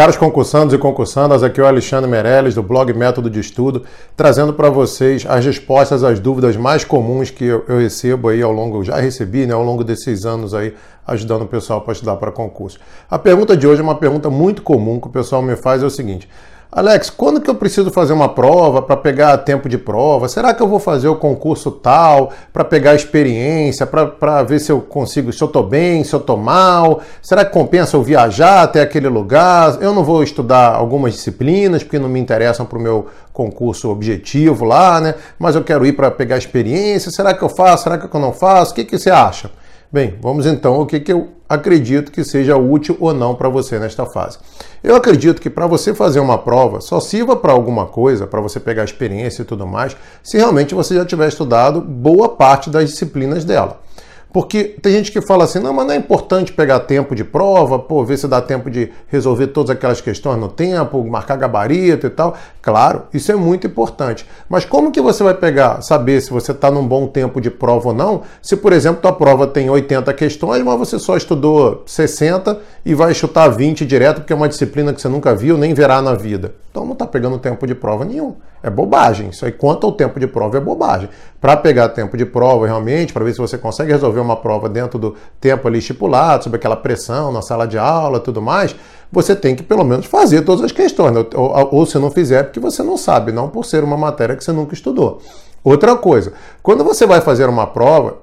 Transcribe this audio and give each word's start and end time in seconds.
Caros 0.00 0.16
concursandos 0.16 0.72
e 0.72 0.78
concursandas, 0.78 1.42
aqui 1.42 1.60
é 1.60 1.62
o 1.62 1.66
Alexandre 1.66 2.10
Meirelles 2.10 2.54
do 2.54 2.62
blog 2.62 2.90
Método 2.94 3.28
de 3.28 3.38
Estudo, 3.38 3.84
trazendo 4.16 4.54
para 4.54 4.70
vocês 4.70 5.26
as 5.28 5.44
respostas 5.44 6.02
às 6.02 6.18
dúvidas 6.18 6.56
mais 6.56 6.84
comuns 6.84 7.30
que 7.30 7.44
eu, 7.44 7.64
recebo 7.66 8.30
aí 8.30 8.40
ao 8.40 8.50
longo, 8.50 8.82
já 8.82 8.96
recebi, 8.96 9.44
né, 9.44 9.52
ao 9.52 9.62
longo 9.62 9.84
desses 9.84 10.24
anos 10.24 10.54
aí, 10.54 10.74
ajudando 11.06 11.42
o 11.42 11.46
pessoal 11.46 11.82
para 11.82 11.92
estudar 11.92 12.16
para 12.16 12.32
concurso. 12.32 12.78
A 13.10 13.18
pergunta 13.18 13.54
de 13.54 13.66
hoje 13.66 13.82
é 13.82 13.84
uma 13.84 13.94
pergunta 13.94 14.30
muito 14.30 14.62
comum 14.62 14.98
que 14.98 15.08
o 15.08 15.10
pessoal 15.10 15.42
me 15.42 15.54
faz, 15.54 15.82
é 15.82 15.86
o 15.86 15.90
seguinte: 15.90 16.26
Alex, 16.72 17.10
quando 17.10 17.40
que 17.40 17.50
eu 17.50 17.56
preciso 17.56 17.90
fazer 17.90 18.12
uma 18.12 18.28
prova 18.28 18.80
para 18.80 18.96
pegar 18.96 19.36
tempo 19.38 19.68
de 19.68 19.76
prova? 19.76 20.28
Será 20.28 20.54
que 20.54 20.62
eu 20.62 20.68
vou 20.68 20.78
fazer 20.78 21.08
o 21.08 21.16
concurso 21.16 21.68
tal 21.68 22.30
para 22.52 22.62
pegar 22.64 22.94
experiência, 22.94 23.84
para 23.84 24.44
ver 24.44 24.60
se 24.60 24.70
eu 24.70 24.80
consigo, 24.80 25.32
se 25.32 25.42
eu 25.42 25.46
estou 25.46 25.64
bem, 25.64 26.04
se 26.04 26.14
eu 26.14 26.20
estou 26.20 26.36
mal? 26.36 27.00
Será 27.20 27.44
que 27.44 27.52
compensa 27.52 27.96
eu 27.96 28.04
viajar 28.04 28.62
até 28.62 28.82
aquele 28.82 29.08
lugar? 29.08 29.78
Eu 29.82 29.92
não 29.92 30.04
vou 30.04 30.22
estudar 30.22 30.76
algumas 30.76 31.14
disciplinas 31.14 31.82
porque 31.82 31.98
não 31.98 32.08
me 32.08 32.20
interessam 32.20 32.64
para 32.64 32.78
o 32.78 32.80
meu 32.80 33.08
concurso 33.32 33.90
objetivo 33.90 34.64
lá, 34.64 35.00
né? 35.00 35.16
Mas 35.40 35.56
eu 35.56 35.64
quero 35.64 35.84
ir 35.84 35.94
para 35.94 36.08
pegar 36.08 36.38
experiência. 36.38 37.10
Será 37.10 37.34
que 37.34 37.42
eu 37.42 37.48
faço? 37.48 37.82
Será 37.82 37.98
que 37.98 38.14
eu 38.14 38.20
não 38.20 38.32
faço? 38.32 38.70
O 38.70 38.74
que, 38.76 38.84
que 38.84 38.96
você 38.96 39.10
acha? 39.10 39.50
Bem, 39.92 40.14
vamos 40.22 40.46
então 40.46 40.74
ao 40.74 40.86
que, 40.86 41.00
que 41.00 41.12
eu 41.12 41.30
acredito 41.48 42.12
que 42.12 42.22
seja 42.22 42.56
útil 42.56 42.96
ou 43.00 43.12
não 43.12 43.34
para 43.34 43.48
você 43.48 43.76
nesta 43.76 44.06
fase. 44.06 44.38
Eu 44.84 44.94
acredito 44.94 45.42
que 45.42 45.50
para 45.50 45.66
você 45.66 45.92
fazer 45.92 46.20
uma 46.20 46.38
prova 46.38 46.80
só 46.80 47.00
sirva 47.00 47.34
para 47.34 47.50
alguma 47.50 47.86
coisa, 47.86 48.24
para 48.24 48.40
você 48.40 48.60
pegar 48.60 48.84
experiência 48.84 49.42
e 49.42 49.44
tudo 49.44 49.66
mais, 49.66 49.96
se 50.22 50.36
realmente 50.36 50.76
você 50.76 50.94
já 50.94 51.04
tiver 51.04 51.26
estudado 51.26 51.80
boa 51.80 52.28
parte 52.28 52.70
das 52.70 52.88
disciplinas 52.88 53.44
dela. 53.44 53.80
Porque 54.32 54.76
tem 54.80 54.92
gente 54.92 55.10
que 55.10 55.20
fala 55.20 55.44
assim, 55.44 55.58
não, 55.58 55.72
mas 55.72 55.86
não 55.86 55.94
é 55.94 55.96
importante 55.96 56.52
pegar 56.52 56.80
tempo 56.80 57.14
de 57.14 57.24
prova, 57.24 57.78
pô, 57.78 58.04
ver 58.04 58.16
se 58.16 58.28
dá 58.28 58.40
tempo 58.40 58.70
de 58.70 58.92
resolver 59.08 59.48
todas 59.48 59.70
aquelas 59.70 60.00
questões 60.00 60.38
no 60.38 60.48
tempo, 60.48 61.04
marcar 61.04 61.36
gabarito 61.36 62.06
e 62.06 62.10
tal. 62.10 62.36
Claro, 62.62 63.02
isso 63.12 63.32
é 63.32 63.34
muito 63.34 63.66
importante. 63.66 64.24
Mas 64.48 64.64
como 64.64 64.92
que 64.92 65.00
você 65.00 65.24
vai 65.24 65.34
pegar, 65.34 65.82
saber 65.82 66.20
se 66.20 66.30
você 66.30 66.52
está 66.52 66.70
num 66.70 66.86
bom 66.86 67.08
tempo 67.08 67.40
de 67.40 67.50
prova 67.50 67.88
ou 67.88 67.94
não, 67.94 68.22
se, 68.40 68.56
por 68.56 68.72
exemplo, 68.72 69.02
tua 69.02 69.12
prova 69.12 69.46
tem 69.46 69.68
80 69.68 70.12
questões, 70.14 70.62
mas 70.62 70.78
você 70.78 70.98
só 70.98 71.16
estudou 71.16 71.82
60 71.86 72.58
e 72.84 72.94
vai 72.94 73.12
chutar 73.14 73.48
20 73.48 73.84
direto, 73.84 74.20
porque 74.20 74.32
é 74.32 74.36
uma 74.36 74.48
disciplina 74.48 74.92
que 74.92 75.00
você 75.00 75.08
nunca 75.08 75.34
viu, 75.34 75.58
nem 75.58 75.74
verá 75.74 76.00
na 76.00 76.14
vida. 76.14 76.54
Então 76.70 76.84
não 76.84 76.92
está 76.92 77.04
pegando 77.04 77.36
tempo 77.36 77.66
de 77.66 77.74
prova 77.74 78.04
nenhum. 78.04 78.36
É 78.62 78.70
bobagem. 78.70 79.30
Isso 79.30 79.44
aí, 79.44 79.50
quanto 79.50 79.86
ao 79.86 79.92
tempo 79.92 80.20
de 80.20 80.26
prova, 80.26 80.58
é 80.58 80.60
bobagem. 80.60 81.08
Para 81.40 81.56
pegar 81.56 81.88
tempo 81.88 82.16
de 82.16 82.24
prova, 82.24 82.66
realmente, 82.66 83.12
para 83.12 83.24
ver 83.24 83.32
se 83.32 83.38
você 83.38 83.58
consegue 83.58 83.90
resolver 83.90 84.19
uma 84.20 84.36
prova 84.36 84.68
dentro 84.68 84.98
do 84.98 85.16
tempo 85.40 85.66
ali 85.66 85.78
estipulado, 85.78 86.44
sob 86.44 86.56
aquela 86.56 86.76
pressão 86.76 87.32
na 87.32 87.42
sala 87.42 87.66
de 87.66 87.78
aula 87.78 88.20
tudo 88.20 88.40
mais, 88.40 88.74
você 89.10 89.34
tem 89.34 89.56
que 89.56 89.62
pelo 89.62 89.84
menos 89.84 90.06
fazer 90.06 90.42
todas 90.42 90.64
as 90.64 90.72
questões. 90.72 91.12
Né? 91.12 91.24
Ou, 91.34 91.68
ou, 91.72 91.86
se 91.86 91.98
não 91.98 92.10
fizer, 92.10 92.44
porque 92.44 92.60
você 92.60 92.82
não 92.82 92.96
sabe, 92.96 93.32
não 93.32 93.48
por 93.48 93.64
ser 93.64 93.82
uma 93.82 93.96
matéria 93.96 94.36
que 94.36 94.44
você 94.44 94.52
nunca 94.52 94.74
estudou. 94.74 95.20
Outra 95.62 95.96
coisa, 95.96 96.32
quando 96.62 96.84
você 96.84 97.06
vai 97.06 97.20
fazer 97.20 97.48
uma 97.48 97.66
prova, 97.66 98.18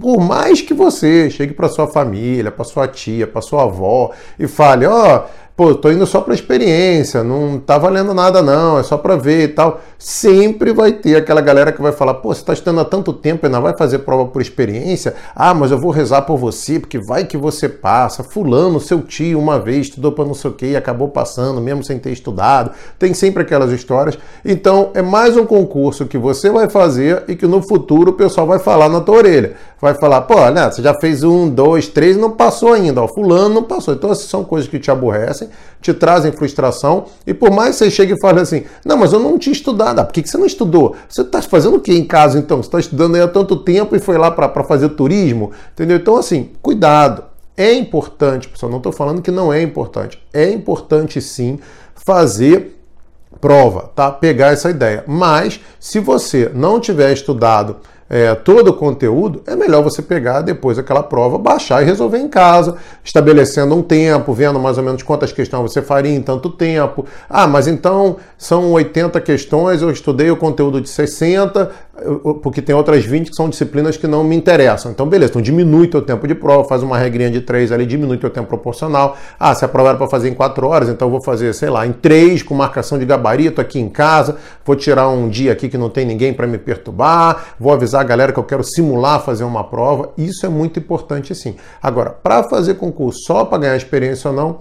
por 0.00 0.18
mais 0.20 0.60
que 0.60 0.74
você 0.74 1.30
chegue 1.30 1.52
para 1.54 1.68
sua 1.68 1.86
família, 1.86 2.50
para 2.50 2.64
sua 2.64 2.88
tia, 2.88 3.26
para 3.26 3.40
sua 3.40 3.62
avó 3.62 4.10
e 4.38 4.48
fale, 4.48 4.86
ó, 4.86 5.18
oh, 5.18 5.22
pô, 5.62 5.76
tô 5.76 5.92
indo 5.92 6.04
só 6.04 6.20
para 6.20 6.34
experiência, 6.34 7.22
não 7.22 7.56
tá 7.56 7.78
valendo 7.78 8.12
nada 8.12 8.42
não, 8.42 8.80
é 8.80 8.82
só 8.82 8.98
para 8.98 9.14
ver 9.14 9.44
e 9.44 9.48
tal. 9.48 9.80
Sempre 9.96 10.72
vai 10.72 10.90
ter 10.90 11.14
aquela 11.14 11.40
galera 11.40 11.70
que 11.70 11.80
vai 11.80 11.92
falar, 11.92 12.14
pô, 12.14 12.34
você 12.34 12.44
tá 12.44 12.52
estudando 12.52 12.80
há 12.80 12.84
tanto 12.84 13.12
tempo 13.12 13.44
e 13.44 13.46
ainda 13.46 13.60
vai 13.60 13.72
fazer 13.76 14.00
prova 14.00 14.26
por 14.26 14.42
experiência? 14.42 15.14
Ah, 15.36 15.54
mas 15.54 15.70
eu 15.70 15.78
vou 15.78 15.92
rezar 15.92 16.22
por 16.22 16.36
você, 16.36 16.80
porque 16.80 16.98
vai 16.98 17.24
que 17.24 17.36
você 17.36 17.68
passa. 17.68 18.24
Fulano, 18.24 18.80
seu 18.80 19.02
tio, 19.02 19.38
uma 19.38 19.60
vez 19.60 19.86
estudou 19.86 20.10
para 20.10 20.24
não 20.24 20.34
sei 20.34 20.50
o 20.50 20.54
que 20.54 20.66
e 20.66 20.76
acabou 20.76 21.08
passando, 21.08 21.60
mesmo 21.60 21.84
sem 21.84 21.96
ter 21.96 22.10
estudado. 22.10 22.72
Tem 22.98 23.14
sempre 23.14 23.44
aquelas 23.44 23.70
histórias. 23.70 24.18
Então, 24.44 24.90
é 24.94 25.02
mais 25.02 25.36
um 25.36 25.46
concurso 25.46 26.06
que 26.06 26.18
você 26.18 26.50
vai 26.50 26.68
fazer 26.68 27.22
e 27.28 27.36
que 27.36 27.46
no 27.46 27.62
futuro 27.62 28.10
o 28.10 28.14
pessoal 28.14 28.48
vai 28.48 28.58
falar 28.58 28.88
na 28.88 29.00
tua 29.00 29.18
orelha. 29.18 29.54
Vai 29.80 29.94
falar, 29.94 30.22
pô, 30.22 30.50
né, 30.50 30.68
você 30.68 30.82
já 30.82 30.94
fez 30.94 31.22
um, 31.22 31.48
dois, 31.48 31.86
três, 31.86 32.16
não 32.16 32.32
passou 32.32 32.72
ainda. 32.72 33.00
Ó, 33.00 33.06
fulano 33.06 33.54
não 33.54 33.62
passou. 33.62 33.94
Então, 33.94 34.10
essas 34.10 34.26
são 34.26 34.42
coisas 34.42 34.68
que 34.68 34.80
te 34.80 34.90
aborrecem 34.90 35.48
te 35.80 35.92
trazem 35.92 36.32
frustração, 36.32 37.06
e 37.26 37.34
por 37.34 37.50
mais 37.50 37.70
que 37.70 37.84
você 37.84 37.90
chegue 37.90 38.14
e 38.14 38.20
fale 38.20 38.40
assim, 38.40 38.64
não, 38.84 38.96
mas 38.96 39.12
eu 39.12 39.20
não 39.20 39.38
tinha 39.38 39.52
estudado, 39.52 39.98
ah, 39.98 40.04
por 40.04 40.12
que, 40.12 40.26
você 40.26 40.38
não 40.38 40.46
estudou? 40.46 40.94
Você 41.08 41.22
está 41.22 41.42
fazendo 41.42 41.76
o 41.76 41.80
que 41.80 41.92
em 41.92 42.04
casa 42.04 42.38
então? 42.38 42.58
Você 42.58 42.68
está 42.68 42.78
estudando 42.78 43.16
aí 43.16 43.20
há 43.20 43.28
tanto 43.28 43.56
tempo 43.56 43.96
e 43.96 43.98
foi 43.98 44.16
lá 44.16 44.30
para 44.30 44.64
fazer 44.64 44.90
turismo, 44.90 45.50
entendeu? 45.72 45.96
Então, 45.96 46.16
assim, 46.16 46.50
cuidado. 46.62 47.24
É 47.56 47.72
importante, 47.74 48.48
pessoal, 48.48 48.70
não 48.70 48.78
estou 48.78 48.92
falando 48.92 49.20
que 49.20 49.30
não 49.30 49.52
é 49.52 49.60
importante. 49.60 50.18
É 50.32 50.50
importante 50.50 51.20
sim 51.20 51.58
fazer 51.94 52.78
prova, 53.40 53.90
tá? 53.94 54.10
Pegar 54.10 54.52
essa 54.52 54.70
ideia. 54.70 55.04
Mas 55.06 55.60
se 55.78 55.98
você 55.98 56.50
não 56.54 56.80
tiver 56.80 57.12
estudado 57.12 57.76
é, 58.12 58.34
todo 58.34 58.68
o 58.68 58.74
conteúdo, 58.74 59.42
é 59.46 59.56
melhor 59.56 59.82
você 59.82 60.02
pegar 60.02 60.42
depois 60.42 60.78
aquela 60.78 61.02
prova, 61.02 61.38
baixar 61.38 61.80
e 61.80 61.86
resolver 61.86 62.18
em 62.18 62.28
casa, 62.28 62.76
estabelecendo 63.02 63.74
um 63.74 63.80
tempo, 63.82 64.34
vendo 64.34 64.60
mais 64.60 64.76
ou 64.76 64.84
menos 64.84 65.02
quantas 65.02 65.32
questões 65.32 65.72
você 65.72 65.80
faria 65.80 66.14
em 66.14 66.20
tanto 66.20 66.50
tempo. 66.50 67.06
Ah, 67.26 67.46
mas 67.46 67.66
então 67.66 68.18
são 68.36 68.70
80 68.72 69.18
questões, 69.22 69.80
eu 69.80 69.90
estudei 69.90 70.30
o 70.30 70.36
conteúdo 70.36 70.78
de 70.78 70.90
60, 70.90 71.70
porque 72.42 72.60
tem 72.60 72.74
outras 72.74 73.04
20 73.04 73.30
que 73.30 73.36
são 73.36 73.48
disciplinas 73.48 73.96
que 73.96 74.06
não 74.06 74.24
me 74.24 74.36
interessam. 74.36 74.90
Então, 74.90 75.06
beleza, 75.06 75.30
então 75.30 75.42
diminui 75.42 75.88
teu 75.88 76.02
tempo 76.02 76.26
de 76.26 76.34
prova, 76.34 76.64
faz 76.64 76.82
uma 76.82 76.98
regrinha 76.98 77.30
de 77.30 77.40
3 77.40 77.72
ali, 77.72 77.86
diminui 77.86 78.18
teu 78.18 78.30
tempo 78.30 78.48
proporcional. 78.48 79.16
Ah, 79.38 79.54
se 79.54 79.64
a 79.64 79.68
prova 79.68 79.90
era 79.90 79.98
para 79.98 80.08
fazer 80.08 80.28
em 80.28 80.34
4 80.34 80.66
horas, 80.66 80.88
então 80.88 81.10
vou 81.10 81.22
fazer, 81.22 81.52
sei 81.54 81.70
lá, 81.70 81.86
em 81.86 81.92
3 81.92 82.42
com 82.42 82.54
marcação 82.54 82.98
de 82.98 83.04
gabarito 83.04 83.60
aqui 83.60 83.78
em 83.78 83.88
casa, 83.88 84.36
vou 84.64 84.76
tirar 84.76 85.08
um 85.08 85.28
dia 85.28 85.52
aqui 85.52 85.68
que 85.68 85.78
não 85.78 85.90
tem 85.90 86.04
ninguém 86.04 86.32
para 86.32 86.46
me 86.46 86.58
perturbar, 86.58 87.54
vou 87.58 87.72
avisar 87.72 88.00
a 88.00 88.04
galera 88.04 88.32
que 88.32 88.38
eu 88.38 88.44
quero 88.44 88.62
simular 88.62 89.20
fazer 89.20 89.44
uma 89.44 89.64
prova. 89.64 90.10
Isso 90.16 90.44
é 90.46 90.48
muito 90.48 90.78
importante 90.78 91.34
sim. 91.34 91.56
Agora, 91.82 92.10
para 92.10 92.42
fazer 92.44 92.74
concurso 92.74 93.20
só 93.26 93.44
para 93.44 93.58
ganhar 93.58 93.76
experiência 93.76 94.30
ou 94.30 94.36
não, 94.36 94.58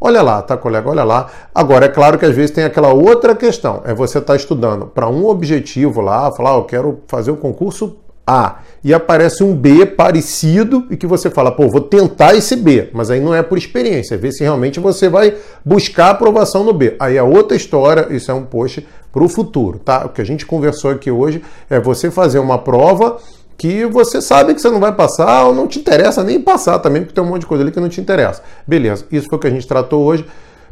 Olha 0.00 0.22
lá, 0.22 0.40
tá, 0.40 0.56
colega? 0.56 0.88
Olha 0.88 1.02
lá. 1.02 1.28
Agora, 1.52 1.86
é 1.86 1.88
claro 1.88 2.18
que 2.18 2.24
às 2.24 2.34
vezes 2.34 2.52
tem 2.52 2.62
aquela 2.62 2.92
outra 2.92 3.34
questão. 3.34 3.82
É 3.84 3.92
você 3.92 4.18
estar 4.18 4.34
tá 4.34 4.36
estudando 4.36 4.86
para 4.86 5.08
um 5.08 5.26
objetivo 5.26 6.00
lá, 6.00 6.30
falar, 6.30 6.54
eu 6.54 6.64
quero 6.64 7.00
fazer 7.08 7.32
o 7.32 7.36
concurso 7.36 7.96
A. 8.24 8.58
E 8.84 8.94
aparece 8.94 9.42
um 9.42 9.56
B 9.56 9.84
parecido 9.84 10.86
e 10.88 10.96
que 10.96 11.06
você 11.06 11.28
fala, 11.30 11.50
pô, 11.50 11.68
vou 11.68 11.80
tentar 11.80 12.36
esse 12.36 12.54
B. 12.54 12.90
Mas 12.92 13.10
aí 13.10 13.20
não 13.20 13.34
é 13.34 13.42
por 13.42 13.58
experiência, 13.58 14.14
é 14.14 14.18
ver 14.18 14.30
se 14.30 14.44
realmente 14.44 14.78
você 14.78 15.08
vai 15.08 15.34
buscar 15.64 16.10
aprovação 16.10 16.62
no 16.62 16.72
B. 16.72 16.94
Aí 17.00 17.16
é 17.16 17.22
outra 17.22 17.56
história, 17.56 18.06
isso 18.10 18.30
é 18.30 18.34
um 18.34 18.44
post 18.44 18.86
para 19.12 19.24
o 19.24 19.28
futuro, 19.28 19.80
tá? 19.80 20.06
O 20.06 20.10
que 20.10 20.20
a 20.20 20.24
gente 20.24 20.46
conversou 20.46 20.92
aqui 20.92 21.10
hoje 21.10 21.42
é 21.68 21.80
você 21.80 22.08
fazer 22.08 22.38
uma 22.38 22.58
prova 22.58 23.16
que 23.58 23.84
você 23.86 24.22
sabe 24.22 24.54
que 24.54 24.60
você 24.62 24.70
não 24.70 24.78
vai 24.78 24.92
passar 24.92 25.46
ou 25.46 25.54
não 25.54 25.66
te 25.66 25.80
interessa 25.80 26.22
nem 26.22 26.40
passar 26.40 26.78
também, 26.78 27.02
porque 27.02 27.14
tem 27.14 27.24
um 27.24 27.26
monte 27.26 27.40
de 27.40 27.46
coisa 27.46 27.64
ali 27.64 27.72
que 27.72 27.80
não 27.80 27.88
te 27.88 28.00
interessa. 28.00 28.40
Beleza, 28.64 29.04
isso 29.10 29.26
foi 29.28 29.36
o 29.36 29.40
que 29.40 29.48
a 29.48 29.50
gente 29.50 29.66
tratou 29.66 30.04
hoje. 30.04 30.24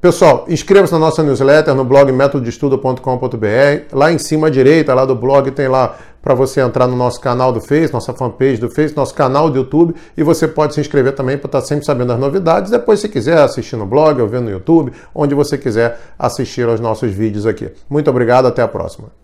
Pessoal, 0.00 0.46
inscreva-se 0.48 0.92
na 0.92 0.98
nossa 0.98 1.22
newsletter 1.22 1.76
no 1.76 1.84
blog 1.84 2.10
métododestudo.com.br. 2.10 3.86
Lá 3.92 4.10
em 4.10 4.18
cima 4.18 4.48
à 4.48 4.50
direita, 4.50 4.92
lá 4.92 5.04
do 5.04 5.14
blog, 5.14 5.48
tem 5.52 5.68
lá 5.68 5.96
para 6.20 6.34
você 6.34 6.60
entrar 6.60 6.88
no 6.88 6.96
nosso 6.96 7.20
canal 7.20 7.52
do 7.52 7.60
Face, 7.60 7.92
nossa 7.92 8.12
fanpage 8.12 8.56
do 8.56 8.68
Face, 8.68 8.96
nosso 8.96 9.14
canal 9.14 9.48
do 9.48 9.58
YouTube 9.58 9.94
e 10.16 10.22
você 10.24 10.48
pode 10.48 10.74
se 10.74 10.80
inscrever 10.80 11.14
também 11.14 11.38
para 11.38 11.46
estar 11.46 11.60
tá 11.60 11.66
sempre 11.66 11.84
sabendo 11.84 12.12
as 12.12 12.18
novidades. 12.18 12.72
Depois, 12.72 12.98
se 12.98 13.08
quiser 13.08 13.38
assistir 13.38 13.76
no 13.76 13.86
blog 13.86 14.20
ou 14.20 14.26
ver 14.26 14.40
no 14.40 14.50
YouTube, 14.50 14.92
onde 15.14 15.36
você 15.36 15.56
quiser 15.56 16.00
assistir 16.18 16.68
aos 16.68 16.80
nossos 16.80 17.12
vídeos 17.12 17.46
aqui. 17.46 17.70
Muito 17.88 18.10
obrigado, 18.10 18.46
até 18.46 18.60
a 18.60 18.66
próxima. 18.66 19.21